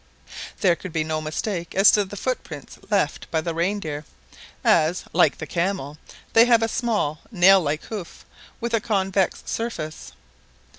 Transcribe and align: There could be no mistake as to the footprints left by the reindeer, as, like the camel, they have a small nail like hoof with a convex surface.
There 0.61 0.75
could 0.75 0.91
be 0.91 1.03
no 1.03 1.21
mistake 1.21 1.75
as 1.75 1.91
to 1.91 2.03
the 2.03 2.15
footprints 2.17 2.79
left 2.89 3.29
by 3.29 3.39
the 3.39 3.53
reindeer, 3.53 4.03
as, 4.63 5.03
like 5.13 5.37
the 5.37 5.45
camel, 5.45 5.99
they 6.33 6.45
have 6.45 6.63
a 6.63 6.67
small 6.67 7.19
nail 7.29 7.61
like 7.61 7.83
hoof 7.83 8.25
with 8.59 8.73
a 8.73 8.81
convex 8.81 9.43
surface. 9.45 10.13